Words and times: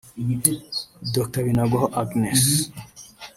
Dr 1.13 1.41
Binagwaho 1.45 1.87
Agnes 2.01 2.41